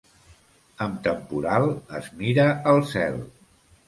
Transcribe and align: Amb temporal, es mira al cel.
Amb 0.85 0.95
temporal, 1.07 1.67
es 1.99 2.07
mira 2.21 2.47
al 2.73 2.81
cel. 2.95 3.21